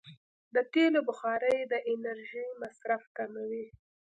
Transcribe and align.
د 0.55 0.55
تېلو 0.73 0.99
بخاري 1.09 1.57
د 1.71 1.73
انرژۍ 1.91 2.47
مصرف 2.61 3.03
کموي. 3.17 3.65